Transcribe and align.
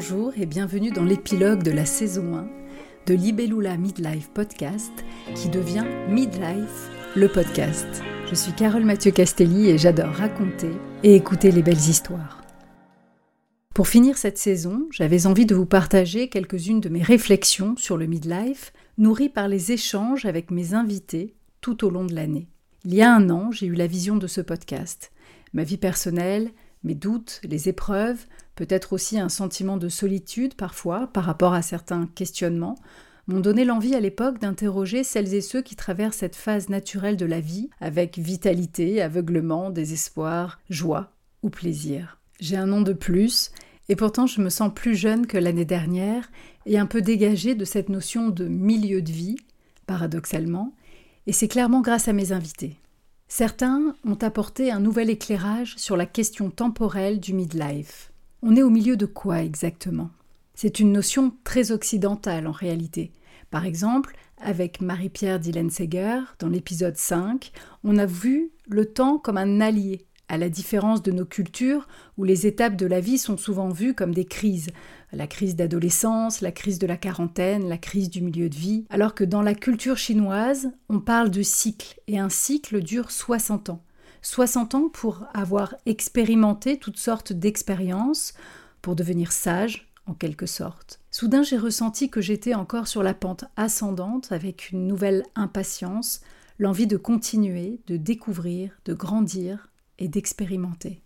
Bonjour 0.00 0.32
et 0.36 0.46
bienvenue 0.46 0.92
dans 0.92 1.02
l'épilogue 1.02 1.64
de 1.64 1.72
la 1.72 1.84
saison 1.84 2.36
1 2.36 2.48
de 3.08 3.14
Libellula 3.14 3.76
Midlife 3.76 4.30
Podcast 4.30 4.92
qui 5.34 5.48
devient 5.48 5.84
Midlife 6.08 6.88
le 7.16 7.26
podcast. 7.26 7.88
Je 8.30 8.36
suis 8.36 8.52
Carole 8.52 8.84
Mathieu 8.84 9.10
Castelli 9.10 9.68
et 9.68 9.76
j'adore 9.76 10.12
raconter 10.12 10.70
et 11.02 11.16
écouter 11.16 11.50
les 11.50 11.64
belles 11.64 11.74
histoires. 11.74 12.42
Pour 13.74 13.88
finir 13.88 14.16
cette 14.18 14.38
saison, 14.38 14.86
j'avais 14.92 15.26
envie 15.26 15.46
de 15.46 15.56
vous 15.56 15.66
partager 15.66 16.28
quelques-unes 16.28 16.80
de 16.80 16.90
mes 16.90 17.02
réflexions 17.02 17.74
sur 17.76 17.96
le 17.96 18.06
midlife, 18.06 18.72
nourries 18.98 19.30
par 19.30 19.48
les 19.48 19.72
échanges 19.72 20.26
avec 20.26 20.52
mes 20.52 20.74
invités 20.74 21.34
tout 21.60 21.84
au 21.84 21.90
long 21.90 22.04
de 22.04 22.14
l'année. 22.14 22.46
Il 22.84 22.94
y 22.94 23.02
a 23.02 23.12
un 23.12 23.30
an, 23.30 23.50
j'ai 23.50 23.66
eu 23.66 23.74
la 23.74 23.88
vision 23.88 24.16
de 24.16 24.28
ce 24.28 24.42
podcast. 24.42 25.10
Ma 25.52 25.64
vie 25.64 25.76
personnelle, 25.76 26.52
mes 26.88 26.94
doutes, 26.94 27.42
les 27.44 27.68
épreuves, 27.68 28.24
peut-être 28.54 28.94
aussi 28.94 29.20
un 29.20 29.28
sentiment 29.28 29.76
de 29.76 29.90
solitude 29.90 30.54
parfois 30.54 31.08
par 31.08 31.24
rapport 31.24 31.52
à 31.52 31.60
certains 31.60 32.06
questionnements, 32.14 32.78
m'ont 33.26 33.40
donné 33.40 33.66
l'envie 33.66 33.94
à 33.94 34.00
l'époque 34.00 34.38
d'interroger 34.38 35.04
celles 35.04 35.34
et 35.34 35.42
ceux 35.42 35.60
qui 35.60 35.76
traversent 35.76 36.16
cette 36.16 36.34
phase 36.34 36.70
naturelle 36.70 37.18
de 37.18 37.26
la 37.26 37.40
vie 37.40 37.68
avec 37.78 38.16
vitalité, 38.16 39.02
aveuglement, 39.02 39.68
désespoir, 39.68 40.60
joie 40.70 41.12
ou 41.42 41.50
plaisir. 41.50 42.18
J'ai 42.40 42.56
un 42.56 42.72
an 42.72 42.80
de 42.80 42.94
plus, 42.94 43.52
et 43.90 43.96
pourtant 43.96 44.26
je 44.26 44.40
me 44.40 44.48
sens 44.48 44.72
plus 44.74 44.96
jeune 44.96 45.26
que 45.26 45.36
l'année 45.36 45.66
dernière 45.66 46.30
et 46.64 46.78
un 46.78 46.86
peu 46.86 47.02
dégagée 47.02 47.54
de 47.54 47.66
cette 47.66 47.90
notion 47.90 48.30
de 48.30 48.46
milieu 48.46 49.02
de 49.02 49.12
vie, 49.12 49.36
paradoxalement, 49.86 50.72
et 51.26 51.32
c'est 51.32 51.48
clairement 51.48 51.82
grâce 51.82 52.08
à 52.08 52.14
mes 52.14 52.32
invités. 52.32 52.78
Certains 53.28 53.94
ont 54.04 54.18
apporté 54.22 54.70
un 54.72 54.80
nouvel 54.80 55.10
éclairage 55.10 55.76
sur 55.76 55.96
la 55.96 56.06
question 56.06 56.50
temporelle 56.50 57.20
du 57.20 57.34
midlife. 57.34 58.10
On 58.42 58.56
est 58.56 58.62
au 58.62 58.70
milieu 58.70 58.96
de 58.96 59.04
quoi 59.04 59.42
exactement? 59.42 60.10
C'est 60.54 60.80
une 60.80 60.92
notion 60.92 61.34
très 61.44 61.70
occidentale 61.70 62.46
en 62.46 62.52
réalité. 62.52 63.12
Par 63.50 63.66
exemple, 63.66 64.16
avec 64.38 64.80
Marie-Pierre 64.80 65.40
Dillenseger, 65.40 66.20
dans 66.38 66.48
l'épisode 66.48 66.96
5, 66.96 67.52
on 67.84 67.98
a 67.98 68.06
vu 68.06 68.50
le 68.66 68.86
temps 68.86 69.18
comme 69.18 69.36
un 69.36 69.60
allié, 69.60 70.06
à 70.28 70.36
la 70.36 70.48
différence 70.48 71.02
de 71.02 71.12
nos 71.12 71.24
cultures 71.24 71.88
où 72.16 72.24
les 72.24 72.46
étapes 72.46 72.76
de 72.76 72.86
la 72.86 73.00
vie 73.00 73.18
sont 73.18 73.36
souvent 73.36 73.68
vues 73.70 73.94
comme 73.94 74.14
des 74.14 74.24
crises. 74.24 74.70
La 75.12 75.26
crise 75.26 75.56
d'adolescence, 75.56 76.40
la 76.40 76.52
crise 76.52 76.78
de 76.78 76.86
la 76.86 76.96
quarantaine, 76.96 77.68
la 77.68 77.78
crise 77.78 78.10
du 78.10 78.20
milieu 78.20 78.48
de 78.48 78.54
vie, 78.54 78.84
alors 78.90 79.14
que 79.14 79.24
dans 79.24 79.42
la 79.42 79.54
culture 79.54 79.96
chinoise, 79.96 80.70
on 80.88 81.00
parle 81.00 81.30
de 81.30 81.42
cycle, 81.42 81.98
et 82.06 82.18
un 82.18 82.28
cycle 82.28 82.82
dure 82.82 83.10
60 83.10 83.70
ans. 83.70 83.82
60 84.22 84.74
ans 84.74 84.88
pour 84.88 85.24
avoir 85.32 85.74
expérimenté 85.86 86.78
toutes 86.78 86.98
sortes 86.98 87.32
d'expériences, 87.32 88.34
pour 88.82 88.96
devenir 88.96 89.32
sage, 89.32 89.88
en 90.08 90.14
quelque 90.14 90.46
sorte. 90.46 91.00
Soudain, 91.10 91.42
j'ai 91.42 91.58
ressenti 91.58 92.10
que 92.10 92.20
j'étais 92.20 92.54
encore 92.54 92.88
sur 92.88 93.02
la 93.02 93.14
pente 93.14 93.44
ascendante 93.56 94.32
avec 94.32 94.70
une 94.70 94.86
nouvelle 94.86 95.24
impatience, 95.34 96.22
l'envie 96.58 96.86
de 96.86 96.96
continuer, 96.96 97.80
de 97.86 97.96
découvrir, 97.96 98.72
de 98.84 98.94
grandir 98.94 99.67
et 99.98 100.08
d'expérimenter. 100.08 101.02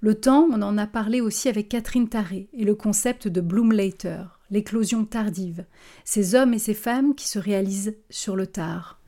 Le 0.00 0.14
temps, 0.14 0.46
on 0.52 0.60
en 0.60 0.76
a 0.76 0.86
parlé 0.86 1.20
aussi 1.20 1.48
avec 1.48 1.68
Catherine 1.70 2.08
Taré 2.08 2.48
et 2.52 2.64
le 2.64 2.74
concept 2.74 3.26
de 3.26 3.40
Bloom 3.40 3.72
Later, 3.72 4.38
l'éclosion 4.50 5.04
tardive, 5.04 5.64
ces 6.04 6.34
hommes 6.34 6.52
et 6.52 6.58
ces 6.58 6.74
femmes 6.74 7.14
qui 7.14 7.26
se 7.26 7.38
réalisent 7.38 7.96
sur 8.10 8.36
le 8.36 8.46
tard. 8.46 9.00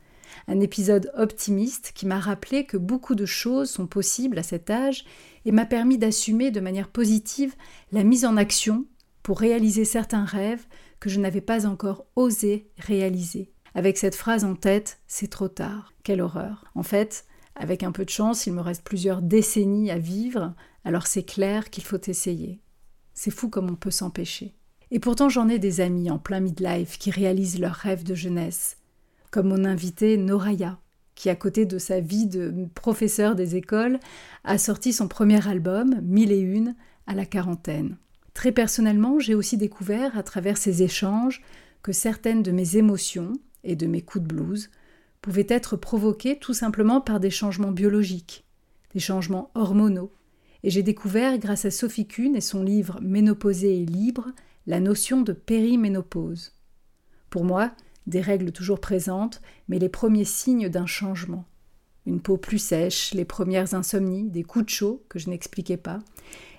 Un 0.48 0.60
épisode 0.60 1.10
optimiste 1.14 1.92
qui 1.94 2.06
m'a 2.06 2.18
rappelé 2.18 2.64
que 2.64 2.76
beaucoup 2.76 3.14
de 3.14 3.26
choses 3.26 3.70
sont 3.70 3.86
possibles 3.86 4.38
à 4.38 4.42
cet 4.42 4.70
âge 4.70 5.04
et 5.44 5.52
m'a 5.52 5.66
permis 5.66 5.98
d'assumer 5.98 6.50
de 6.50 6.60
manière 6.60 6.88
positive 6.88 7.54
la 7.92 8.04
mise 8.04 8.24
en 8.24 8.36
action 8.36 8.86
pour 9.22 9.40
réaliser 9.40 9.84
certains 9.84 10.24
rêves 10.24 10.64
que 11.00 11.10
je 11.10 11.20
n'avais 11.20 11.40
pas 11.40 11.66
encore 11.66 12.06
osé 12.16 12.70
réaliser. 12.78 13.52
Avec 13.74 13.98
cette 13.98 14.14
phrase 14.14 14.44
en 14.44 14.54
tête, 14.54 15.00
c'est 15.06 15.28
trop 15.28 15.48
tard. 15.48 15.92
Quelle 16.02 16.22
horreur. 16.22 16.64
En 16.74 16.82
fait, 16.82 17.26
avec 17.56 17.82
un 17.82 17.90
peu 17.90 18.04
de 18.04 18.10
chance, 18.10 18.46
il 18.46 18.52
me 18.52 18.60
reste 18.60 18.84
plusieurs 18.84 19.22
décennies 19.22 19.90
à 19.90 19.98
vivre, 19.98 20.54
alors 20.84 21.06
c'est 21.06 21.24
clair 21.24 21.70
qu'il 21.70 21.84
faut 21.84 22.00
essayer. 22.06 22.60
C'est 23.14 23.30
fou 23.30 23.48
comme 23.48 23.70
on 23.70 23.76
peut 23.76 23.90
s'empêcher. 23.90 24.54
Et 24.90 25.00
pourtant 25.00 25.28
j'en 25.28 25.48
ai 25.48 25.58
des 25.58 25.80
amis 25.80 26.10
en 26.10 26.18
plein 26.18 26.40
midlife 26.40 26.98
qui 26.98 27.10
réalisent 27.10 27.58
leurs 27.58 27.74
rêves 27.74 28.04
de 28.04 28.14
jeunesse, 28.14 28.76
comme 29.30 29.48
mon 29.48 29.64
invité 29.64 30.16
Noraya, 30.16 30.78
qui 31.14 31.30
à 31.30 31.34
côté 31.34 31.64
de 31.64 31.78
sa 31.78 31.98
vie 31.98 32.26
de 32.26 32.68
professeur 32.74 33.34
des 33.34 33.56
écoles, 33.56 33.98
a 34.44 34.58
sorti 34.58 34.92
son 34.92 35.08
premier 35.08 35.48
album, 35.48 35.98
Mille 36.02 36.30
et 36.30 36.38
une, 36.38 36.76
à 37.06 37.14
la 37.14 37.24
quarantaine. 37.24 37.96
Très 38.34 38.52
personnellement, 38.52 39.18
j'ai 39.18 39.34
aussi 39.34 39.56
découvert 39.56 40.16
à 40.16 40.22
travers 40.22 40.58
ces 40.58 40.82
échanges 40.82 41.42
que 41.82 41.92
certaines 41.92 42.42
de 42.42 42.52
mes 42.52 42.76
émotions 42.76 43.32
et 43.64 43.76
de 43.76 43.86
mes 43.86 44.02
coups 44.02 44.24
de 44.24 44.28
blues 44.28 44.70
pouvaient 45.20 45.46
être 45.48 45.76
provoquées 45.76 46.38
tout 46.38 46.54
simplement 46.54 47.00
par 47.00 47.20
des 47.20 47.30
changements 47.30 47.72
biologiques, 47.72 48.44
des 48.94 49.00
changements 49.00 49.50
hormonaux. 49.54 50.12
Et 50.62 50.70
j'ai 50.70 50.82
découvert, 50.82 51.38
grâce 51.38 51.64
à 51.64 51.70
Sophie 51.70 52.06
Kuhn 52.06 52.34
et 52.34 52.40
son 52.40 52.62
livre 52.62 52.98
Ménopausée 53.00 53.82
et 53.82 53.86
libre, 53.86 54.32
la 54.66 54.80
notion 54.80 55.22
de 55.22 55.32
périménopause. 55.32 56.52
Pour 57.30 57.44
moi, 57.44 57.72
des 58.06 58.20
règles 58.20 58.52
toujours 58.52 58.80
présentes, 58.80 59.40
mais 59.68 59.78
les 59.78 59.88
premiers 59.88 60.24
signes 60.24 60.68
d'un 60.68 60.86
changement. 60.86 61.44
Une 62.06 62.20
peau 62.20 62.36
plus 62.36 62.58
sèche, 62.58 63.12
les 63.14 63.24
premières 63.24 63.74
insomnies, 63.74 64.30
des 64.30 64.44
coups 64.44 64.66
de 64.66 64.70
chaud 64.70 65.04
que 65.08 65.18
je 65.18 65.28
n'expliquais 65.28 65.76
pas, 65.76 65.98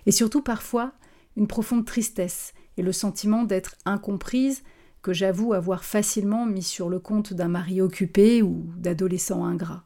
et 0.06 0.12
surtout 0.12 0.42
parfois 0.42 0.94
une 1.38 1.48
profonde 1.48 1.86
tristesse 1.86 2.54
et 2.76 2.82
le 2.82 2.92
sentiment 2.92 3.44
d'être 3.44 3.76
incomprise 3.86 4.64
que 5.02 5.14
j'avoue 5.14 5.54
avoir 5.54 5.84
facilement 5.84 6.46
mis 6.46 6.64
sur 6.64 6.90
le 6.90 7.00
compte 7.00 7.34
d'un 7.34 7.48
mari 7.48 7.82
occupé 7.82 8.42
ou 8.42 8.66
d'adolescent 8.78 9.46
ingrat. 9.46 9.84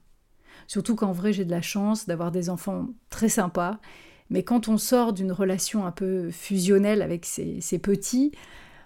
Surtout 0.68 0.96
qu'en 0.96 1.12
vrai 1.12 1.34
j'ai 1.34 1.46
de 1.46 1.52
la 1.52 1.62
chance 1.62 2.06
d'avoir 2.06 2.32
des 2.32 2.50
enfants 2.50 2.88
très 3.10 3.30
sympas, 3.30 3.80
mais 4.32 4.44
quand 4.44 4.70
on 4.70 4.78
sort 4.78 5.12
d'une 5.12 5.34
relation 5.34 5.86
un 5.86 5.92
peu 5.92 6.32
fusionnelle 6.32 7.02
avec 7.02 7.26
ces, 7.26 7.80
petits, 7.80 8.32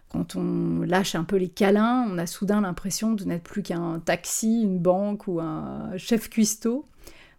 quand 0.09 0.35
on 0.35 0.81
lâche 0.81 1.13
un 1.13 1.23
peu 1.23 1.35
les 1.35 1.49
câlins, 1.49 2.07
on 2.09 2.17
a 2.17 2.25
soudain 2.25 2.61
l'impression 2.61 3.13
de 3.13 3.23
n'être 3.25 3.43
plus 3.43 3.61
qu'un 3.61 3.99
taxi, 3.99 4.63
une 4.63 4.79
banque 4.79 5.27
ou 5.27 5.39
un 5.39 5.95
chef 5.97 6.29
cuistot. 6.29 6.87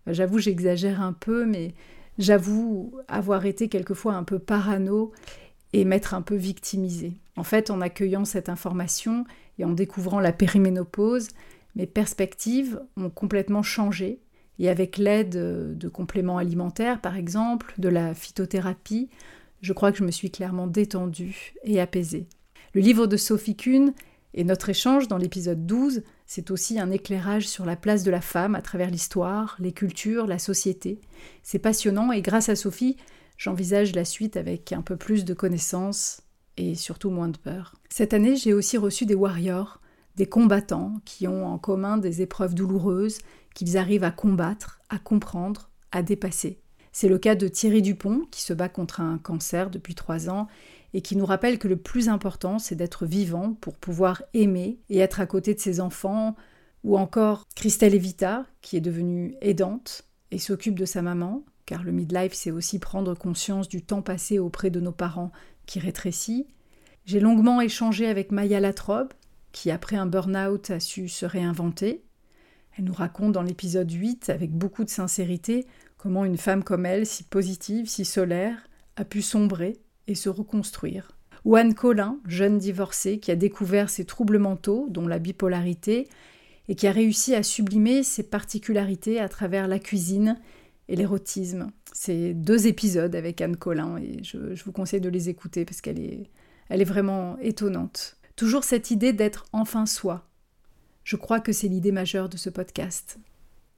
J'avoue, 0.06 0.38
j'exagère 0.38 1.02
un 1.02 1.12
peu, 1.12 1.46
mais 1.46 1.74
j'avoue 2.16 2.94
avoir 3.08 3.44
été 3.44 3.68
quelquefois 3.68 4.14
un 4.14 4.22
peu 4.22 4.38
parano 4.38 5.10
et 5.72 5.84
m'être 5.84 6.14
un 6.14 6.22
peu 6.22 6.36
victimisée. 6.36 7.18
En 7.36 7.44
fait, 7.44 7.70
en 7.70 7.80
accueillant 7.80 8.24
cette 8.24 8.48
information 8.48 9.24
et 9.58 9.64
en 9.64 9.72
découvrant 9.72 10.20
la 10.20 10.32
périménopause, 10.32 11.28
mes 11.74 11.86
perspectives 11.86 12.80
ont 12.96 13.10
complètement 13.10 13.62
changé. 13.62 14.20
Et 14.58 14.70
avec 14.70 14.96
l'aide 14.96 15.76
de 15.76 15.88
compléments 15.88 16.38
alimentaires, 16.38 17.00
par 17.02 17.16
exemple, 17.16 17.74
de 17.76 17.90
la 17.90 18.14
phytothérapie, 18.14 19.10
je 19.60 19.72
crois 19.74 19.92
que 19.92 19.98
je 19.98 20.04
me 20.04 20.10
suis 20.10 20.30
clairement 20.30 20.66
détendue 20.66 21.54
et 21.62 21.80
apaisée. 21.80 22.26
Le 22.72 22.80
livre 22.80 23.06
de 23.06 23.16
Sophie 23.16 23.56
Kuhn 23.56 23.92
et 24.32 24.44
notre 24.44 24.68
échange 24.70 25.08
dans 25.08 25.18
l'épisode 25.18 25.66
12, 25.66 26.02
c'est 26.26 26.50
aussi 26.50 26.78
un 26.78 26.90
éclairage 26.90 27.48
sur 27.48 27.64
la 27.64 27.76
place 27.76 28.02
de 28.02 28.10
la 28.10 28.20
femme 28.20 28.54
à 28.54 28.62
travers 28.62 28.90
l'histoire, 28.90 29.56
les 29.60 29.72
cultures, 29.72 30.26
la 30.26 30.38
société. 30.38 31.00
C'est 31.42 31.58
passionnant 31.58 32.12
et 32.12 32.22
grâce 32.22 32.48
à 32.48 32.56
Sophie, 32.56 32.96
j'envisage 33.38 33.94
la 33.94 34.04
suite 34.04 34.36
avec 34.36 34.72
un 34.72 34.82
peu 34.82 34.96
plus 34.96 35.24
de 35.24 35.34
connaissances 35.34 36.22
et 36.56 36.74
surtout 36.74 37.10
moins 37.10 37.28
de 37.28 37.38
peur. 37.38 37.74
Cette 37.88 38.14
année, 38.14 38.36
j'ai 38.36 38.52
aussi 38.52 38.76
reçu 38.78 39.06
des 39.06 39.14
warriors, 39.14 39.80
des 40.16 40.26
combattants 40.26 40.94
qui 41.04 41.28
ont 41.28 41.46
en 41.46 41.58
commun 41.58 41.98
des 41.98 42.22
épreuves 42.22 42.54
douloureuses 42.54 43.18
qu'ils 43.54 43.76
arrivent 43.76 44.04
à 44.04 44.10
combattre, 44.10 44.80
à 44.88 44.98
comprendre, 44.98 45.70
à 45.92 46.02
dépasser. 46.02 46.60
C'est 46.92 47.08
le 47.08 47.18
cas 47.18 47.34
de 47.34 47.48
Thierry 47.48 47.82
Dupont, 47.82 48.22
qui 48.30 48.40
se 48.40 48.54
bat 48.54 48.70
contre 48.70 49.00
un 49.00 49.18
cancer 49.18 49.68
depuis 49.70 49.94
trois 49.94 50.30
ans 50.30 50.46
et 50.94 51.02
qui 51.02 51.16
nous 51.16 51.26
rappelle 51.26 51.58
que 51.58 51.68
le 51.68 51.76
plus 51.76 52.08
important, 52.08 52.58
c'est 52.58 52.74
d'être 52.74 53.04
vivant 53.04 53.52
pour 53.60 53.76
pouvoir 53.76 54.22
aimer 54.32 54.78
et 54.88 54.98
être 54.98 55.20
à 55.20 55.26
côté 55.26 55.52
de 55.52 55.60
ses 55.60 55.80
enfants, 55.80 56.36
ou 56.84 56.96
encore 56.96 57.44
Christelle 57.54 57.94
Evita, 57.94 58.46
qui 58.62 58.76
est 58.76 58.80
devenue 58.80 59.34
aidante 59.42 60.04
et 60.30 60.38
s'occupe 60.38 60.78
de 60.78 60.86
sa 60.86 61.02
maman, 61.02 61.44
car 61.66 61.82
le 61.82 61.92
midlife, 61.92 62.32
c'est 62.32 62.50
aussi 62.50 62.78
prendre 62.78 63.14
conscience 63.14 63.68
du 63.68 63.82
temps 63.82 64.00
passé 64.00 64.38
auprès 64.38 64.70
de 64.70 64.80
nos 64.80 64.92
parents 64.92 65.32
qui 65.66 65.80
rétrécit. 65.80 66.46
J'ai 67.06 67.20
longuement 67.20 67.60
échangé 67.60 68.08
avec 68.08 68.32
Maya 68.32 68.58
Latrobe, 68.58 69.12
qui 69.52 69.70
après 69.70 69.94
un 69.94 70.06
burn-out 70.06 70.70
a 70.70 70.80
su 70.80 71.08
se 71.08 71.24
réinventer. 71.24 72.02
Elle 72.76 72.84
nous 72.84 72.92
raconte 72.92 73.30
dans 73.30 73.42
l'épisode 73.42 73.90
8, 73.90 74.28
avec 74.28 74.50
beaucoup 74.50 74.82
de 74.82 74.90
sincérité, 74.90 75.66
comment 75.98 76.24
une 76.24 76.36
femme 76.36 76.64
comme 76.64 76.84
elle, 76.84 77.06
si 77.06 77.22
positive, 77.22 77.88
si 77.88 78.04
solaire, 78.04 78.68
a 78.96 79.04
pu 79.04 79.22
sombrer 79.22 79.76
et 80.08 80.16
se 80.16 80.28
reconstruire. 80.28 81.12
Ou 81.44 81.54
Anne 81.54 81.74
Collin, 81.74 82.18
jeune 82.26 82.58
divorcée, 82.58 83.20
qui 83.20 83.30
a 83.30 83.36
découvert 83.36 83.88
ses 83.88 84.04
troubles 84.04 84.38
mentaux, 84.38 84.88
dont 84.90 85.06
la 85.06 85.20
bipolarité, 85.20 86.08
et 86.66 86.74
qui 86.74 86.88
a 86.88 86.92
réussi 86.92 87.36
à 87.36 87.44
sublimer 87.44 88.02
ses 88.02 88.24
particularités 88.24 89.20
à 89.20 89.28
travers 89.28 89.68
la 89.68 89.78
cuisine 89.78 90.40
et 90.88 90.96
l'érotisme. 90.96 91.70
C'est 91.92 92.34
deux 92.34 92.66
épisodes 92.66 93.14
avec 93.14 93.40
Anne 93.40 93.56
Collin 93.56 93.96
et 93.98 94.24
je, 94.24 94.38
vous 94.64 94.72
conseille 94.72 95.00
de 95.00 95.08
les 95.08 95.28
écouter 95.28 95.64
parce 95.64 95.80
qu'elle 95.80 96.00
est, 96.00 96.30
Elle 96.68 96.80
est 96.80 96.84
vraiment 96.84 97.38
étonnante. 97.38 98.16
Toujours 98.34 98.64
cette 98.64 98.90
idée 98.90 99.12
d'être 99.12 99.46
enfin 99.52 99.86
soi. 99.86 100.28
Je 101.04 101.16
crois 101.16 101.40
que 101.40 101.52
c'est 101.52 101.68
l'idée 101.68 101.92
majeure 101.92 102.28
de 102.28 102.36
ce 102.36 102.50
podcast. 102.50 103.18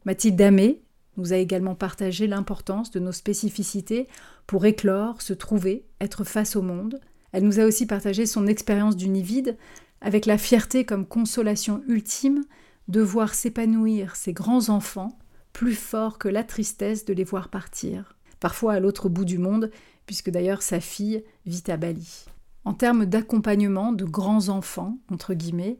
Mathilde 0.04 0.40
Amé 0.40 0.82
nous 1.18 1.32
a 1.32 1.36
également 1.36 1.74
partagé 1.74 2.26
l'importance 2.26 2.90
de 2.90 3.00
nos 3.00 3.12
spécificités 3.12 4.08
pour 4.46 4.64
éclore, 4.64 5.20
se 5.20 5.34
trouver, 5.34 5.84
être 6.00 6.24
face 6.24 6.56
au 6.56 6.62
monde. 6.62 7.00
Elle 7.32 7.44
nous 7.44 7.60
a 7.60 7.64
aussi 7.64 7.86
partagé 7.86 8.24
son 8.24 8.46
expérience 8.46 8.96
du 8.96 9.08
nid 9.08 9.22
vide, 9.22 9.56
avec 10.00 10.26
la 10.26 10.38
fierté 10.38 10.84
comme 10.84 11.06
consolation 11.06 11.82
ultime 11.88 12.44
de 12.86 13.00
voir 13.02 13.34
s'épanouir 13.34 14.16
ces 14.16 14.32
grands 14.32 14.70
enfants, 14.70 15.18
plus 15.52 15.74
forts 15.74 16.18
que 16.18 16.28
la 16.28 16.44
tristesse 16.44 17.04
de 17.04 17.12
les 17.12 17.24
voir 17.24 17.48
partir, 17.48 18.16
parfois 18.40 18.74
à 18.74 18.80
l'autre 18.80 19.08
bout 19.08 19.24
du 19.24 19.38
monde, 19.38 19.70
puisque 20.06 20.30
d'ailleurs 20.30 20.62
sa 20.62 20.80
fille 20.80 21.24
vit 21.44 21.64
à 21.66 21.76
Bali. 21.76 22.26
En 22.68 22.74
termes 22.74 23.06
d'accompagnement 23.06 23.92
de 23.92 24.04
grands 24.04 24.50
enfants, 24.50 24.98
entre 25.10 25.32
guillemets, 25.32 25.78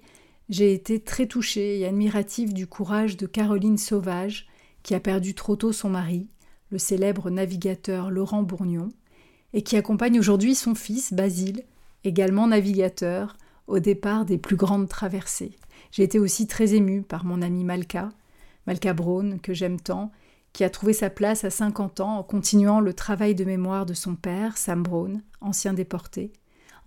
j'ai 0.48 0.72
été 0.72 1.00
très 1.00 1.26
touchée 1.26 1.78
et 1.78 1.86
admirative 1.86 2.54
du 2.54 2.66
courage 2.66 3.18
de 3.18 3.26
Caroline 3.26 3.76
Sauvage, 3.76 4.46
qui 4.82 4.94
a 4.94 5.00
perdu 5.00 5.34
trop 5.34 5.54
tôt 5.54 5.72
son 5.72 5.90
mari, 5.90 6.30
le 6.70 6.78
célèbre 6.78 7.28
navigateur 7.28 8.10
Laurent 8.10 8.42
Bourgnon, 8.42 8.88
et 9.52 9.60
qui 9.60 9.76
accompagne 9.76 10.18
aujourd'hui 10.18 10.54
son 10.54 10.74
fils 10.74 11.12
Basile, 11.12 11.64
également 12.04 12.46
navigateur, 12.46 13.36
au 13.66 13.80
départ 13.80 14.24
des 14.24 14.38
plus 14.38 14.56
grandes 14.56 14.88
traversées. 14.88 15.58
J'ai 15.92 16.04
été 16.04 16.18
aussi 16.18 16.46
très 16.46 16.72
émue 16.72 17.02
par 17.02 17.26
mon 17.26 17.42
ami 17.42 17.64
Malka, 17.64 18.08
Malka 18.66 18.94
Braun, 18.94 19.40
que 19.42 19.52
j'aime 19.52 19.78
tant, 19.78 20.10
qui 20.54 20.64
a 20.64 20.70
trouvé 20.70 20.94
sa 20.94 21.10
place 21.10 21.44
à 21.44 21.50
50 21.50 22.00
ans 22.00 22.16
en 22.16 22.22
continuant 22.22 22.80
le 22.80 22.94
travail 22.94 23.34
de 23.34 23.44
mémoire 23.44 23.84
de 23.84 23.92
son 23.92 24.14
père, 24.14 24.56
Sam 24.56 24.82
Braun, 24.82 25.20
ancien 25.42 25.74
déporté, 25.74 26.32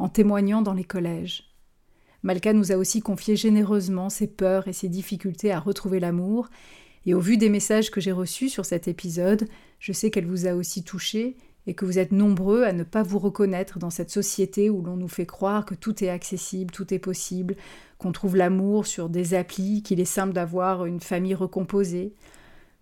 en 0.01 0.09
témoignant 0.09 0.63
dans 0.63 0.73
les 0.73 0.83
collèges. 0.83 1.53
Malka 2.23 2.53
nous 2.53 2.71
a 2.71 2.75
aussi 2.75 3.01
confié 3.01 3.35
généreusement 3.35 4.09
ses 4.09 4.27
peurs 4.27 4.67
et 4.67 4.73
ses 4.73 4.89
difficultés 4.89 5.51
à 5.51 5.59
retrouver 5.59 5.99
l'amour, 5.99 6.49
et 7.05 7.13
au 7.13 7.19
vu 7.19 7.37
des 7.37 7.49
messages 7.49 7.91
que 7.91 8.01
j'ai 8.01 8.11
reçus 8.11 8.49
sur 8.49 8.65
cet 8.65 8.87
épisode, 8.87 9.47
je 9.79 9.91
sais 9.91 10.09
qu'elle 10.09 10.25
vous 10.25 10.47
a 10.47 10.53
aussi 10.53 10.83
touché 10.83 11.37
et 11.67 11.75
que 11.75 11.85
vous 11.85 11.99
êtes 11.99 12.11
nombreux 12.11 12.63
à 12.63 12.73
ne 12.73 12.83
pas 12.83 13.03
vous 13.03 13.19
reconnaître 13.19 13.77
dans 13.77 13.91
cette 13.91 14.09
société 14.09 14.71
où 14.71 14.81
l'on 14.81 14.97
nous 14.97 15.07
fait 15.07 15.27
croire 15.27 15.65
que 15.65 15.75
tout 15.75 16.03
est 16.03 16.09
accessible, 16.09 16.71
tout 16.71 16.91
est 16.93 16.99
possible, 16.99 17.55
qu'on 17.99 18.11
trouve 18.11 18.35
l'amour 18.35 18.87
sur 18.87 19.07
des 19.07 19.35
applis, 19.35 19.83
qu'il 19.83 19.99
est 19.99 20.05
simple 20.05 20.33
d'avoir 20.33 20.85
une 20.85 20.99
famille 20.99 21.35
recomposée. 21.35 22.13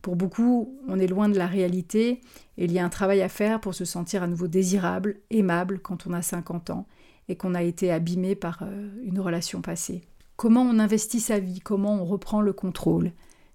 Pour 0.02 0.16
beaucoup, 0.16 0.80
on 0.88 0.98
est 1.00 1.08
loin 1.08 1.28
de 1.28 1.38
la 1.38 1.48
réalité 1.48 2.22
et 2.58 2.64
il 2.64 2.72
y 2.72 2.80
a 2.80 2.86
un 2.86 2.90
travail 2.90 3.22
à 3.22 3.28
faire 3.28 3.60
pour 3.60 3.74
se 3.74 3.84
sentir 3.84 4.24
à 4.24 4.28
nouveau 4.28 4.48
désirable, 4.48 5.20
aimable 5.30 5.80
quand 5.80 6.08
on 6.08 6.14
a 6.14 6.22
50 6.22 6.70
ans 6.70 6.88
et 7.30 7.38
qu'on 7.38 7.56
a 7.56 7.64
été 7.64 7.92
abîmé 7.92 8.36
par 8.36 8.64
euh, 8.64 8.90
une 9.04 9.20
relation 9.20 9.62
passée. 9.62 10.02
Comment 10.36 10.64
on 10.64 10.80
investit 10.80 11.20
sa 11.20 11.40
vie, 11.40 11.60
comment 11.60 12.02
on 12.02 12.06
reprend 12.06 12.42
le 12.42 12.54
contrôle? 12.54 13.12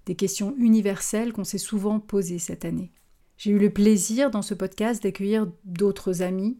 Des 0.07 0.15
questions 0.15 0.55
universelles 0.59 1.33
qu'on 1.33 1.45
s'est 1.45 1.59
souvent 1.59 1.99
posées 1.99 2.39
cette 2.39 2.65
année. 2.65 2.93
J'ai 3.37 3.51
eu 3.51 3.59
le 3.59 3.71
plaisir 3.71 4.31
dans 4.31 4.43
ce 4.43 4.55
podcast 4.55 5.03
d'accueillir 5.03 5.49
d'autres 5.65 6.23
amis, 6.23 6.57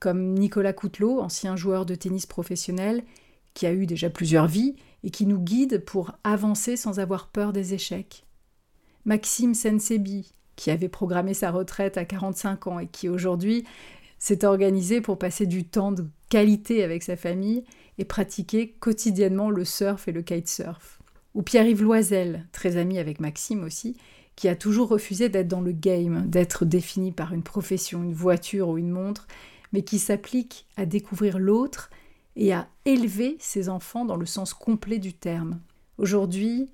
comme 0.00 0.34
Nicolas 0.34 0.72
Coutelot, 0.72 1.20
ancien 1.20 1.54
joueur 1.54 1.86
de 1.86 1.94
tennis 1.94 2.26
professionnel, 2.26 3.04
qui 3.52 3.66
a 3.66 3.72
eu 3.72 3.86
déjà 3.86 4.10
plusieurs 4.10 4.46
vies 4.46 4.74
et 5.02 5.10
qui 5.10 5.26
nous 5.26 5.38
guide 5.38 5.84
pour 5.84 6.12
avancer 6.24 6.76
sans 6.76 6.98
avoir 6.98 7.28
peur 7.28 7.52
des 7.52 7.74
échecs. 7.74 8.24
Maxime 9.04 9.54
Sensebi, 9.54 10.32
qui 10.56 10.70
avait 10.70 10.88
programmé 10.88 11.34
sa 11.34 11.50
retraite 11.50 11.98
à 11.98 12.04
45 12.04 12.66
ans 12.68 12.78
et 12.78 12.86
qui 12.86 13.08
aujourd'hui 13.08 13.64
s'est 14.18 14.44
organisé 14.44 15.00
pour 15.00 15.18
passer 15.18 15.46
du 15.46 15.64
temps 15.64 15.92
de 15.92 16.06
avec 16.36 17.02
sa 17.02 17.16
famille 17.16 17.64
et 17.98 18.04
pratiquer 18.04 18.70
quotidiennement 18.80 19.50
le 19.50 19.64
surf 19.64 20.08
et 20.08 20.12
le 20.12 20.22
kitesurf. 20.22 21.00
Ou 21.34 21.42
Pierre-Yves 21.42 21.82
Loisel, 21.82 22.46
très 22.52 22.76
ami 22.76 22.98
avec 22.98 23.20
Maxime 23.20 23.64
aussi, 23.64 23.96
qui 24.36 24.48
a 24.48 24.56
toujours 24.56 24.88
refusé 24.88 25.28
d'être 25.28 25.48
dans 25.48 25.60
le 25.60 25.72
game, 25.72 26.28
d'être 26.28 26.64
défini 26.64 27.12
par 27.12 27.32
une 27.32 27.42
profession, 27.42 28.02
une 28.02 28.14
voiture 28.14 28.68
ou 28.68 28.78
une 28.78 28.90
montre, 28.90 29.26
mais 29.72 29.82
qui 29.82 29.98
s'applique 29.98 30.66
à 30.76 30.86
découvrir 30.86 31.38
l'autre 31.38 31.90
et 32.36 32.52
à 32.52 32.68
élever 32.84 33.36
ses 33.38 33.68
enfants 33.68 34.04
dans 34.04 34.16
le 34.16 34.26
sens 34.26 34.54
complet 34.54 34.98
du 34.98 35.12
terme. 35.12 35.60
Aujourd'hui, 35.98 36.68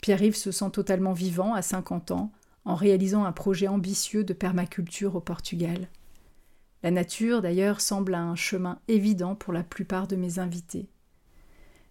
Pierre-Yves 0.00 0.36
se 0.36 0.52
sent 0.52 0.70
totalement 0.72 1.12
vivant 1.12 1.54
à 1.54 1.62
50 1.62 2.12
ans 2.12 2.32
en 2.64 2.74
réalisant 2.74 3.24
un 3.24 3.32
projet 3.32 3.68
ambitieux 3.68 4.24
de 4.24 4.32
permaculture 4.32 5.16
au 5.16 5.20
Portugal. 5.20 5.88
La 6.86 6.92
nature, 6.92 7.42
d'ailleurs, 7.42 7.80
semble 7.80 8.14
un 8.14 8.36
chemin 8.36 8.78
évident 8.86 9.34
pour 9.34 9.52
la 9.52 9.64
plupart 9.64 10.06
de 10.06 10.14
mes 10.14 10.38
invités. 10.38 10.88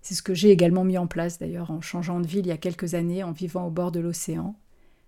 C'est 0.01 0.15
ce 0.15 0.21
que 0.21 0.33
j'ai 0.33 0.51
également 0.51 0.85
mis 0.85 0.97
en 0.97 1.05
place, 1.05 1.37
d'ailleurs, 1.37 1.69
en 1.69 1.81
changeant 1.81 2.21
de 2.21 2.27
ville 2.27 2.45
il 2.45 2.47
y 2.47 2.51
a 2.51 2.57
quelques 2.57 2.93
années, 2.93 3.21
en 3.21 3.33
vivant 3.33 3.67
au 3.67 3.69
bord 3.69 3.91
de 3.91 3.99
l'océan. 3.99 4.57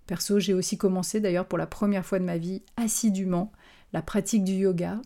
Perso, 0.06 0.42
j'ai 0.42 0.54
aussi 0.54 0.78
commencé 0.78 1.22
d'ailleurs 1.22 1.48
pour 1.48 1.58
la 1.58 1.68
première 1.68 2.06
fois 2.06 2.20
de 2.20 2.26
ma 2.26 2.38
vie 2.38 2.64
assidûment 2.76 3.54
la 3.94 4.02
pratique 4.02 4.44
du 4.44 4.56
yoga. 4.56 5.02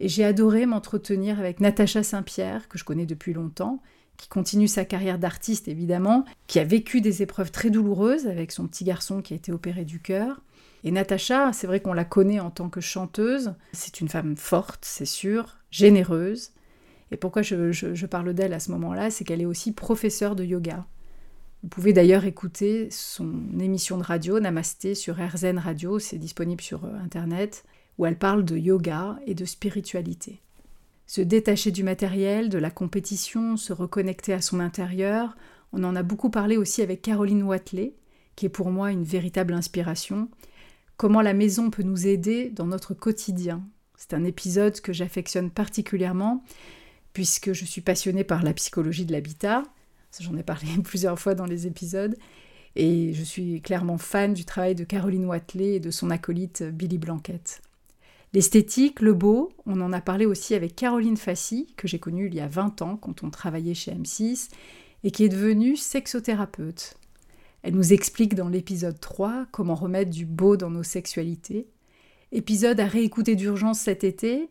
Et 0.00 0.08
j'ai 0.08 0.24
adoré 0.24 0.64
m'entretenir 0.64 1.38
avec 1.38 1.60
Natacha 1.60 2.02
Saint-Pierre, 2.02 2.70
que 2.70 2.78
je 2.78 2.84
connais 2.84 3.04
depuis 3.04 3.34
longtemps, 3.34 3.82
qui 4.16 4.28
continue 4.28 4.66
sa 4.66 4.86
carrière 4.86 5.18
d'artiste 5.18 5.68
évidemment, 5.68 6.24
qui 6.46 6.58
a 6.58 6.64
vécu 6.64 7.02
des 7.02 7.20
épreuves 7.20 7.50
très 7.50 7.68
douloureuses 7.68 8.28
avec 8.28 8.50
son 8.50 8.66
petit 8.66 8.84
garçon 8.84 9.20
qui 9.20 9.34
a 9.34 9.36
été 9.36 9.52
opéré 9.52 9.84
du 9.84 10.00
cœur. 10.00 10.40
Et 10.84 10.90
Natacha, 10.90 11.52
c'est 11.52 11.66
vrai 11.66 11.80
qu'on 11.80 11.92
la 11.92 12.04
connaît 12.04 12.40
en 12.40 12.50
tant 12.50 12.68
que 12.68 12.80
chanteuse, 12.80 13.54
c'est 13.72 14.00
une 14.00 14.08
femme 14.08 14.36
forte, 14.36 14.84
c'est 14.84 15.06
sûr, 15.06 15.56
généreuse. 15.70 16.52
Et 17.10 17.16
pourquoi 17.16 17.42
je, 17.42 17.72
je 17.72 18.06
parle 18.06 18.34
d'elle 18.34 18.52
à 18.52 18.60
ce 18.60 18.70
moment-là, 18.72 19.10
c'est 19.10 19.24
qu'elle 19.24 19.40
est 19.40 19.46
aussi 19.46 19.72
professeure 19.72 20.36
de 20.36 20.44
yoga. 20.44 20.86
Vous 21.62 21.68
pouvez 21.68 21.92
d'ailleurs 21.92 22.24
écouter 22.24 22.88
son 22.90 23.58
émission 23.58 23.98
de 23.98 24.02
radio 24.04 24.38
Namasté 24.38 24.94
sur 24.94 25.16
RZN 25.16 25.58
Radio, 25.58 25.98
c'est 25.98 26.18
disponible 26.18 26.60
sur 26.60 26.84
euh, 26.84 26.94
Internet, 27.02 27.64
où 27.98 28.06
elle 28.06 28.18
parle 28.18 28.44
de 28.44 28.56
yoga 28.56 29.18
et 29.26 29.34
de 29.34 29.44
spiritualité. 29.44 30.40
Se 31.06 31.20
détacher 31.20 31.70
du 31.70 31.82
matériel, 31.82 32.50
de 32.50 32.58
la 32.58 32.70
compétition, 32.70 33.56
se 33.56 33.72
reconnecter 33.72 34.32
à 34.32 34.40
son 34.40 34.60
intérieur, 34.60 35.36
on 35.72 35.82
en 35.84 35.96
a 35.96 36.02
beaucoup 36.02 36.30
parlé 36.30 36.56
aussi 36.56 36.82
avec 36.82 37.02
Caroline 37.02 37.42
Watley, 37.42 37.94
qui 38.34 38.46
est 38.46 38.50
pour 38.50 38.70
moi 38.70 38.92
une 38.92 39.04
véritable 39.04 39.54
inspiration. 39.54 40.28
Comment 40.96 41.22
la 41.22 41.34
maison 41.34 41.70
peut 41.70 41.82
nous 41.82 42.06
aider 42.06 42.50
dans 42.50 42.66
notre 42.66 42.94
quotidien. 42.94 43.62
C'est 43.96 44.14
un 44.14 44.24
épisode 44.24 44.80
que 44.80 44.92
j'affectionne 44.92 45.50
particulièrement, 45.50 46.42
puisque 47.12 47.52
je 47.52 47.64
suis 47.64 47.80
passionnée 47.80 48.24
par 48.24 48.42
la 48.42 48.52
psychologie 48.54 49.04
de 49.04 49.12
l'habitat, 49.12 49.62
J'en 50.20 50.36
ai 50.36 50.42
parlé 50.42 50.68
plusieurs 50.84 51.18
fois 51.18 51.34
dans 51.34 51.46
les 51.46 51.66
épisodes. 51.66 52.16
Et 52.74 53.14
je 53.14 53.22
suis 53.22 53.62
clairement 53.62 53.98
fan 53.98 54.34
du 54.34 54.44
travail 54.44 54.74
de 54.74 54.84
Caroline 54.84 55.24
Watley 55.24 55.76
et 55.76 55.80
de 55.80 55.90
son 55.90 56.10
acolyte 56.10 56.62
Billy 56.62 56.98
Blanquette. 56.98 57.62
L'esthétique, 58.34 59.00
le 59.00 59.14
beau, 59.14 59.50
on 59.64 59.80
en 59.80 59.92
a 59.94 60.00
parlé 60.02 60.26
aussi 60.26 60.54
avec 60.54 60.76
Caroline 60.76 61.16
Fassi, 61.16 61.72
que 61.76 61.88
j'ai 61.88 61.98
connue 61.98 62.26
il 62.26 62.34
y 62.34 62.40
a 62.40 62.48
20 62.48 62.82
ans 62.82 62.96
quand 62.96 63.22
on 63.22 63.30
travaillait 63.30 63.72
chez 63.72 63.92
M6, 63.92 64.50
et 65.04 65.10
qui 65.10 65.24
est 65.24 65.30
devenue 65.30 65.76
sexothérapeute. 65.76 66.98
Elle 67.66 67.74
nous 67.74 67.92
explique 67.92 68.36
dans 68.36 68.48
l'épisode 68.48 69.00
3 69.00 69.46
comment 69.50 69.74
remettre 69.74 70.12
du 70.12 70.24
beau 70.24 70.56
dans 70.56 70.70
nos 70.70 70.84
sexualités. 70.84 71.66
Épisode 72.30 72.78
à 72.78 72.86
réécouter 72.86 73.34
d'urgence 73.34 73.80
cet 73.80 74.04
été, 74.04 74.50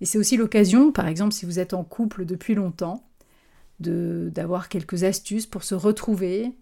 et 0.00 0.06
c'est 0.06 0.16
aussi 0.16 0.38
l'occasion, 0.38 0.90
par 0.90 1.06
exemple 1.06 1.34
si 1.34 1.44
vous 1.44 1.58
êtes 1.58 1.74
en 1.74 1.84
couple 1.84 2.24
depuis 2.24 2.54
longtemps, 2.54 3.06
d'avoir 3.80 4.70
quelques 4.70 5.04
astuces 5.04 5.44
pour 5.44 5.62
se 5.62 5.74
retrouver, 5.74 6.52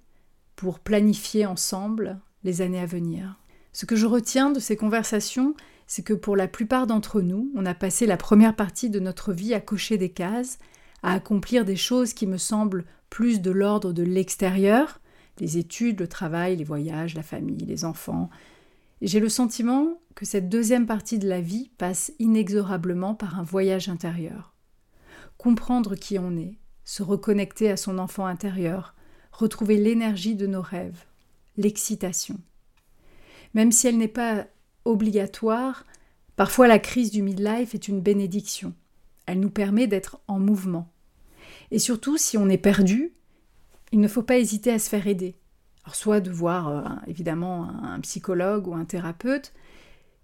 pour 0.57 0.81
planifier 0.81 1.47
ensemble 1.47 2.19
les 2.43 2.63
années 2.63 2.81
à 2.81 2.87
venir. 2.87 3.39
Ce 3.73 3.87
que 3.87 3.95
je 3.95 4.07
retiens 4.07 4.51
de 4.51 4.59
ces 4.59 4.75
conversations, 4.75 5.55
c'est 5.87 6.03
que 6.03 6.15
pour 6.15 6.35
la 6.35 6.49
plupart 6.49 6.89
d'entre 6.89 7.21
nous, 7.21 7.53
on 7.55 7.65
a 7.65 7.75
passé 7.75 8.07
la 8.07 8.17
première 8.17 8.57
partie 8.57 8.91
de 8.91 8.99
notre 8.99 9.33
vie 9.33 9.55
à 9.55 9.61
cocher 9.61 9.99
des 9.99 10.11
cases, 10.11 10.59
à 11.05 11.13
accomplir 11.13 11.65
des 11.65 11.77
choses 11.77 12.13
qui 12.13 12.27
me 12.27 12.39
semblent 12.39 12.87
plus 13.09 13.41
de 13.41 13.53
l'ordre 13.53 13.93
de 13.93 14.03
l'extérieur, 14.03 14.99
les 15.43 15.59
études, 15.59 15.99
le 15.99 16.07
travail, 16.07 16.55
les 16.55 16.65
voyages, 16.65 17.17
la 17.17 17.25
famille, 17.25 17.67
les 17.67 17.85
enfants. 17.85 18.31
J'ai 19.03 19.19
le 19.19 19.29
sentiment 19.29 20.01
que 20.15 20.25
cette 20.25 20.49
deuxième 20.49 20.87
partie 20.87 21.19
de 21.19 21.29
la 21.29 21.41
vie 21.41 21.73
passe 21.79 22.13
inexorablement 22.21 23.17
par 23.17 23.41
un 23.41 23.43
voyage 23.43 23.89
intérieur. 23.89 24.55
Comprendre 25.39 25.97
qui 25.97 26.17
on 26.17 26.37
est, 26.37 26.59
se 26.85 27.03
reconnecter 27.03 27.69
à 27.73 27.77
son 27.77 27.99
enfant 27.99 28.25
intérieur, 28.25 28.95
retrouver 29.33 29.79
l'énergie 29.79 30.37
de 30.37 30.47
nos 30.47 30.63
rêves, 30.63 31.07
l'excitation. 31.57 32.39
Même 33.53 33.73
si 33.73 33.89
elle 33.89 33.99
n'est 33.99 34.07
pas 34.07 34.47
obligatoire, 34.85 35.85
parfois 36.37 36.69
la 36.69 36.79
crise 36.79 37.11
du 37.11 37.21
midlife 37.21 37.75
est 37.75 37.89
une 37.89 38.01
bénédiction. 38.01 38.75
Elle 39.27 39.41
nous 39.41 39.51
permet 39.51 39.89
d'être 39.89 40.21
en 40.29 40.39
mouvement. 40.39 40.89
Et 41.73 41.81
surtout, 41.81 42.17
si 42.17 42.39
on 42.39 42.49
est 42.49 42.59
perdu, 42.59 43.13
il 43.93 44.01
ne 44.01 44.09
faut 44.09 44.23
pas 44.23 44.39
hésiter 44.39 44.73
à 44.73 44.79
se 44.79 44.89
faire 44.89 45.07
aider. 45.07 45.37
Alors, 45.85 45.95
soit 45.95 46.21
de 46.21 46.31
voir 46.31 46.69
euh, 46.69 46.83
évidemment 47.07 47.69
un 47.83 48.01
psychologue 48.01 48.67
ou 48.67 48.75
un 48.75 48.85
thérapeute, 48.85 49.53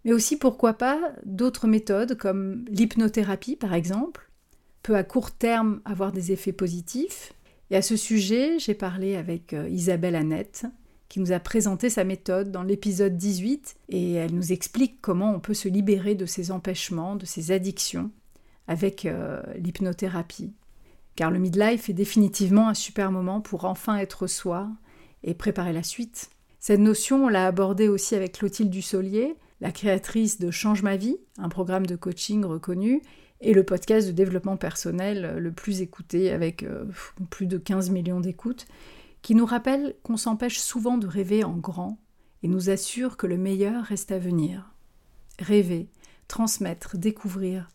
mais 0.04 0.12
aussi 0.12 0.36
pourquoi 0.36 0.74
pas 0.74 1.12
d'autres 1.24 1.66
méthodes 1.66 2.16
comme 2.16 2.64
l'hypnothérapie 2.68 3.56
par 3.56 3.74
exemple, 3.74 4.30
peut 4.82 4.96
à 4.96 5.04
court 5.04 5.32
terme 5.32 5.80
avoir 5.84 6.12
des 6.12 6.32
effets 6.32 6.52
positifs. 6.52 7.34
Et 7.70 7.76
à 7.76 7.82
ce 7.82 7.96
sujet, 7.96 8.58
j'ai 8.58 8.74
parlé 8.74 9.16
avec 9.16 9.52
euh, 9.52 9.68
Isabelle 9.68 10.16
Annette, 10.16 10.64
qui 11.08 11.20
nous 11.20 11.32
a 11.32 11.38
présenté 11.38 11.90
sa 11.90 12.04
méthode 12.04 12.50
dans 12.50 12.62
l'épisode 12.62 13.16
18, 13.16 13.76
et 13.90 14.12
elle 14.14 14.34
nous 14.34 14.52
explique 14.52 15.00
comment 15.00 15.34
on 15.34 15.40
peut 15.40 15.54
se 15.54 15.68
libérer 15.68 16.14
de 16.14 16.26
ces 16.26 16.50
empêchements, 16.50 17.16
de 17.16 17.26
ces 17.26 17.50
addictions, 17.50 18.10
avec 18.66 19.04
euh, 19.04 19.42
l'hypnothérapie. 19.56 20.52
Car 21.18 21.32
le 21.32 21.40
midlife 21.40 21.90
est 21.90 21.94
définitivement 21.94 22.68
un 22.68 22.74
super 22.74 23.10
moment 23.10 23.40
pour 23.40 23.64
enfin 23.64 23.96
être 23.96 24.28
soi 24.28 24.68
et 25.24 25.34
préparer 25.34 25.72
la 25.72 25.82
suite. 25.82 26.30
Cette 26.60 26.78
notion, 26.78 27.24
on 27.24 27.28
l'a 27.28 27.48
abordée 27.48 27.88
aussi 27.88 28.14
avec 28.14 28.34
Clotilde 28.34 28.70
Dussolier, 28.70 29.34
la 29.60 29.72
créatrice 29.72 30.38
de 30.38 30.52
Change 30.52 30.84
ma 30.84 30.96
vie, 30.96 31.16
un 31.36 31.48
programme 31.48 31.86
de 31.86 31.96
coaching 31.96 32.44
reconnu, 32.44 33.02
et 33.40 33.52
le 33.52 33.64
podcast 33.64 34.06
de 34.06 34.12
développement 34.12 34.56
personnel 34.56 35.38
le 35.38 35.50
plus 35.50 35.80
écouté 35.80 36.30
avec 36.30 36.62
euh, 36.62 36.84
plus 37.30 37.46
de 37.46 37.58
15 37.58 37.90
millions 37.90 38.20
d'écoutes, 38.20 38.68
qui 39.20 39.34
nous 39.34 39.44
rappelle 39.44 39.96
qu'on 40.04 40.16
s'empêche 40.16 40.60
souvent 40.60 40.98
de 40.98 41.08
rêver 41.08 41.42
en 41.42 41.56
grand 41.56 41.98
et 42.44 42.48
nous 42.48 42.70
assure 42.70 43.16
que 43.16 43.26
le 43.26 43.38
meilleur 43.38 43.82
reste 43.82 44.12
à 44.12 44.20
venir. 44.20 44.72
Rêver, 45.40 45.88
transmettre, 46.28 46.96
découvrir. 46.96 47.68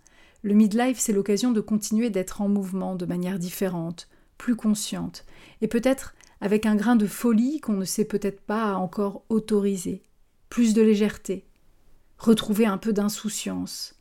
Le 0.44 0.54
midlife, 0.54 1.00
c'est 1.00 1.14
l'occasion 1.14 1.52
de 1.52 1.62
continuer 1.62 2.10
d'être 2.10 2.42
en 2.42 2.50
mouvement 2.50 2.96
de 2.96 3.06
manière 3.06 3.40
différente, 3.40 4.10
plus 4.38 4.58
consciente, 4.58 5.26
et 5.62 5.68
peut-être 5.68 6.16
avec 6.42 6.66
un 6.66 6.76
grain 6.76 6.98
de 6.98 7.08
folie 7.08 7.62
qu'on 7.62 7.74
ne 7.74 7.86
sait 7.86 8.04
peut-être 8.04 8.42
pas 8.42 8.76
encore 8.76 9.24
autoriser, 9.30 10.04
plus 10.50 10.74
de 10.74 10.82
légèreté, 10.82 11.46
retrouver 12.18 12.66
un 12.66 12.78
peu 12.78 12.92
d'insouciance. 12.92 13.96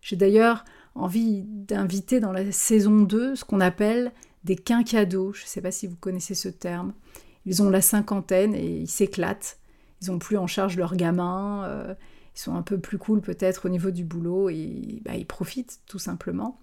J'ai 0.00 0.14
d'ailleurs 0.14 0.64
envie 0.94 1.42
d'inviter 1.42 2.20
dans 2.20 2.32
la 2.32 2.52
saison 2.52 3.00
2 3.00 3.34
ce 3.34 3.44
qu'on 3.44 3.60
appelle 3.60 4.12
des 4.44 4.54
quinquados. 4.54 5.32
Je 5.32 5.42
ne 5.42 5.48
sais 5.48 5.60
pas 5.60 5.72
si 5.72 5.88
vous 5.88 5.96
connaissez 5.96 6.34
ce 6.34 6.48
terme. 6.48 6.94
Ils 7.44 7.62
ont 7.62 7.70
la 7.70 7.80
cinquantaine 7.80 8.54
et 8.54 8.66
ils 8.66 8.88
s'éclatent. 8.88 9.58
Ils 10.00 10.10
n'ont 10.10 10.18
plus 10.20 10.36
en 10.36 10.46
charge 10.46 10.76
leurs 10.76 10.96
gamins. 10.96 11.64
Euh, 11.64 11.94
ils 12.38 12.40
sont 12.40 12.54
un 12.54 12.62
peu 12.62 12.78
plus 12.78 12.98
cool 12.98 13.20
peut-être 13.20 13.66
au 13.66 13.68
niveau 13.68 13.90
du 13.90 14.04
boulot 14.04 14.48
et 14.48 15.02
bah, 15.04 15.16
ils 15.16 15.26
profitent 15.26 15.80
tout 15.88 15.98
simplement. 15.98 16.60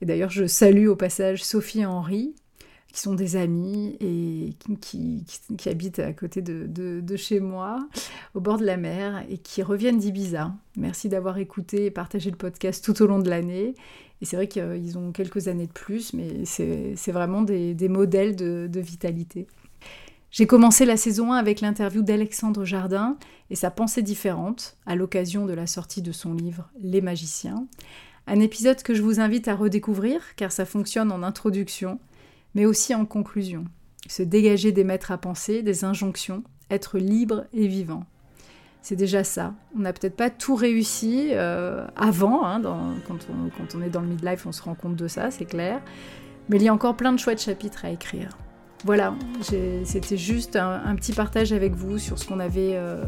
Et 0.00 0.06
d'ailleurs, 0.06 0.30
je 0.30 0.46
salue 0.46 0.86
au 0.86 0.94
passage 0.94 1.42
Sophie 1.42 1.80
et 1.80 1.86
Henri, 1.86 2.36
qui 2.92 3.00
sont 3.00 3.14
des 3.14 3.34
amis 3.34 3.96
et 3.98 4.54
qui, 4.80 5.24
habitent 5.66 5.98
à 5.98 6.12
côté 6.12 6.42
de, 6.42 7.16
chez 7.16 7.40
moi, 7.40 7.88
au 8.34 8.40
bord 8.40 8.56
de 8.56 8.64
la 8.64 8.76
mer, 8.76 9.24
et 9.28 9.38
qui 9.38 9.64
reviennent 9.64 9.98
d'Ibiza. 9.98 10.54
Merci 10.76 11.08
d'avoir 11.08 11.38
écouté 11.38 11.86
et 11.86 11.90
partagé 11.90 12.30
le 12.30 12.36
podcast 12.36 12.84
tout 12.84 13.02
au 13.02 13.08
long 13.08 13.18
de 13.18 13.28
l'année. 13.28 13.74
Et 14.22 14.26
c'est 14.26 14.36
vrai 14.36 14.46
qu'ils 14.46 14.96
ont 14.96 15.10
quelques 15.10 15.48
années 15.48 15.66
de 15.66 15.72
plus, 15.72 16.12
mais 16.12 16.44
c'est 16.44 17.12
vraiment 17.12 17.42
des, 17.42 17.88
modèles 17.88 18.36
de 18.36 18.80
vitalité. 18.80 19.48
J'ai 20.30 20.46
commencé 20.46 20.84
la 20.84 20.96
saison 20.96 21.32
1 21.32 21.36
avec 21.36 21.60
l'interview 21.60 22.02
d'Alexandre 22.02 22.64
Jardin 22.64 23.16
et 23.50 23.54
sa 23.54 23.70
pensée 23.70 24.02
différente 24.02 24.76
à 24.84 24.96
l'occasion 24.96 25.46
de 25.46 25.52
la 25.52 25.66
sortie 25.66 26.02
de 26.02 26.12
son 26.12 26.34
livre 26.34 26.68
Les 26.80 27.00
magiciens. 27.00 27.66
Un 28.26 28.40
épisode 28.40 28.82
que 28.82 28.92
je 28.92 29.02
vous 29.02 29.20
invite 29.20 29.48
à 29.48 29.54
redécouvrir 29.54 30.20
car 30.34 30.52
ça 30.52 30.66
fonctionne 30.66 31.12
en 31.12 31.22
introduction 31.22 32.00
mais 32.54 32.64
aussi 32.64 32.94
en 32.94 33.04
conclusion. 33.04 33.66
Se 34.08 34.22
dégager 34.22 34.72
des 34.72 34.82
maîtres 34.82 35.12
à 35.12 35.18
penser, 35.18 35.62
des 35.62 35.84
injonctions, 35.84 36.42
être 36.70 36.98
libre 36.98 37.44
et 37.52 37.66
vivant. 37.66 38.04
C'est 38.80 38.96
déjà 38.96 39.24
ça. 39.24 39.54
On 39.76 39.80
n'a 39.80 39.92
peut-être 39.92 40.16
pas 40.16 40.30
tout 40.30 40.54
réussi 40.54 41.30
euh, 41.32 41.86
avant, 41.96 42.46
hein, 42.46 42.62
quand, 43.06 43.18
on, 43.74 43.82
est 43.82 43.90
dans 43.90 44.00
le 44.00 44.06
midlife, 44.06 44.46
on 44.46 44.52
se 44.52 44.62
rend 44.62 44.74
compte 44.74 44.96
de 44.96 45.08
ça, 45.08 45.30
c'est 45.30 45.44
clair. 45.44 45.82
Mais 46.48 46.56
il 46.56 46.62
y 46.62 46.68
a 46.68 46.72
encore 46.72 46.96
plein 46.96 47.12
de 47.12 47.18
chouettes 47.18 47.42
chapitres 47.42 47.84
à 47.84 47.90
écrire. 47.90 48.30
Voilà, 48.86 49.16
c'était 49.40 50.16
juste 50.16 50.54
un, 50.54 50.94
petit 50.94 51.12
partage 51.12 51.52
avec 51.52 51.74
vous 51.74 51.98
sur 51.98 52.20
ce 52.20 52.24
qu'on 52.24 52.38
avait 52.38 52.74
euh, 52.74 53.02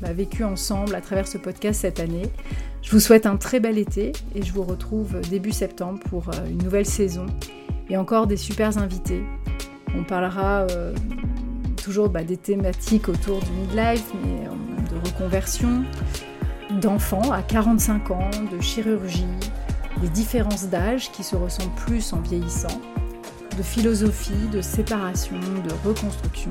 bah, 0.00 0.12
vécu 0.12 0.44
ensemble 0.44 0.94
à 0.94 1.00
travers 1.00 1.26
ce 1.26 1.38
podcast 1.38 1.80
cette 1.80 1.98
année. 1.98 2.30
Je 2.82 2.92
vous 2.92 3.00
souhaite 3.00 3.26
un 3.26 3.36
très 3.36 3.58
bel 3.58 3.76
été 3.76 4.12
et 4.36 4.42
je 4.42 4.52
vous 4.52 4.62
retrouve 4.62 5.20
début 5.22 5.50
septembre 5.50 5.98
pour 6.08 6.28
euh, 6.28 6.48
une 6.48 6.62
nouvelle 6.62 6.86
saison 6.86 7.26
et 7.90 7.96
encore 7.96 8.28
des 8.28 8.36
super 8.36 8.78
invités. 8.78 9.24
On 9.98 10.04
parlera 10.04 10.68
euh, 10.70 10.94
toujours 11.82 12.10
bah, 12.10 12.22
des 12.22 12.36
thématiques 12.36 13.08
autour 13.08 13.40
du 13.40 13.50
midlife, 13.50 14.12
mais 14.22 14.44
de 14.88 15.04
reconversion, 15.04 15.82
d'enfants 16.80 17.32
à 17.32 17.42
45 17.42 18.12
ans, 18.12 18.30
de 18.56 18.62
chirurgie, 18.62 19.26
des 20.00 20.10
différences 20.10 20.68
d'âge 20.68 21.10
qui 21.10 21.24
se 21.24 21.34
ressentent 21.34 21.74
plus 21.74 22.12
en 22.12 22.20
vieillissant, 22.20 22.80
de 23.56 23.62
philosophie, 23.62 24.48
de 24.52 24.60
séparation, 24.60 25.36
de 25.36 25.88
reconstruction 25.88 26.50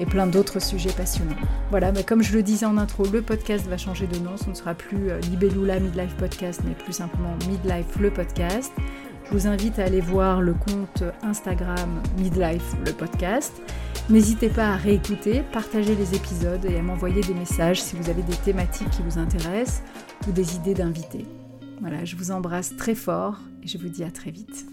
et 0.00 0.06
plein 0.06 0.26
d'autres 0.26 0.60
sujets 0.60 0.92
passionnants. 0.92 1.34
Voilà, 1.70 1.92
mais 1.92 2.04
comme 2.04 2.22
je 2.22 2.32
le 2.32 2.42
disais 2.42 2.66
en 2.66 2.78
intro, 2.78 3.04
le 3.12 3.22
podcast 3.22 3.66
va 3.66 3.76
changer 3.76 4.06
de 4.06 4.18
nom, 4.18 4.36
ce 4.36 4.48
ne 4.48 4.54
sera 4.54 4.74
plus 4.74 5.10
euh, 5.10 5.20
Libellula 5.20 5.80
Midlife 5.80 6.14
Podcast, 6.16 6.60
mais 6.64 6.74
plus 6.74 6.92
simplement 6.92 7.36
Midlife 7.48 7.98
le 7.98 8.10
podcast. 8.10 8.72
Je 9.24 9.32
vous 9.32 9.46
invite 9.46 9.78
à 9.78 9.84
aller 9.84 10.00
voir 10.00 10.40
le 10.40 10.54
compte 10.54 11.02
Instagram 11.22 12.00
Midlife, 12.16 12.74
le 12.86 12.92
podcast. 12.92 13.60
N'hésitez 14.08 14.48
pas 14.48 14.68
à 14.68 14.76
réécouter, 14.76 15.42
partager 15.52 15.94
les 15.94 16.14
épisodes 16.14 16.64
et 16.64 16.78
à 16.78 16.82
m'envoyer 16.82 17.20
des 17.20 17.34
messages 17.34 17.82
si 17.82 17.94
vous 17.94 18.08
avez 18.08 18.22
des 18.22 18.36
thématiques 18.36 18.88
qui 18.90 19.02
vous 19.02 19.18
intéressent 19.18 19.82
ou 20.26 20.32
des 20.32 20.56
idées 20.56 20.74
d'invités. 20.74 21.26
Voilà, 21.80 22.04
je 22.06 22.16
vous 22.16 22.30
embrasse 22.30 22.74
très 22.76 22.94
fort 22.94 23.38
et 23.62 23.68
je 23.68 23.76
vous 23.76 23.88
dis 23.88 24.02
à 24.02 24.10
très 24.10 24.30
vite. 24.30 24.66